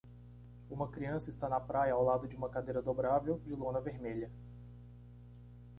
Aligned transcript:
Uma 0.67 0.87
criança 0.91 1.29
está 1.29 1.47
na 1.47 1.59
praia 1.59 1.93
ao 1.93 2.03
lado 2.03 2.27
de 2.27 2.35
uma 2.35 2.49
cadeira 2.49 2.81
dobrável 2.81 3.37
de 3.45 3.53
lona 3.53 3.79
vermelha. 3.79 4.31